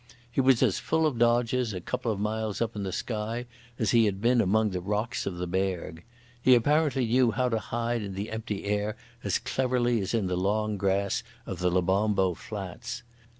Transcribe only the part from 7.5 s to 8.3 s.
hide in